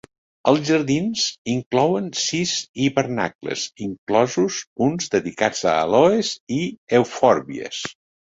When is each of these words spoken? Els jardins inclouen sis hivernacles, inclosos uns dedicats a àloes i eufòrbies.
Els 0.51 0.61
jardins 0.67 1.25
inclouen 1.55 2.07
sis 2.21 2.53
hivernacles, 2.85 3.67
inclosos 3.89 4.57
uns 4.87 5.13
dedicats 5.17 5.63
a 5.75 5.75
àloes 5.83 6.33
i 6.59 6.61
eufòrbies. 7.03 7.85